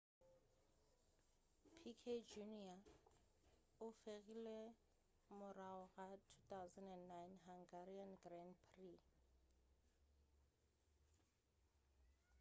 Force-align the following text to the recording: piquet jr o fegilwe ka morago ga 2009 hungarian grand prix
piquet 1.81 2.21
jr 2.35 2.79
o 3.85 3.89
fegilwe 4.01 4.57
ka 5.25 5.31
morago 5.39 5.83
ga 5.95 6.07
2009 6.49 7.37
hungarian 7.49 8.11
grand 8.23 8.55
prix 8.71 9.01